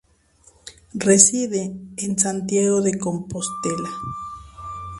Reside 0.95 1.77
en 1.97 2.17
Santiago 2.17 2.81
de 2.81 2.97
Compostela. 2.97 3.89